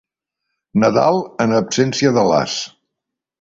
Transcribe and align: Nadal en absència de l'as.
Nadal 0.83 1.19
en 1.45 1.53
absència 1.59 2.15
de 2.17 2.25
l'as. 2.31 2.57